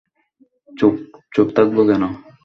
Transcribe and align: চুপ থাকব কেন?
চুপ 1.33 1.47
থাকব 1.55 1.77
কেন? 1.89 2.03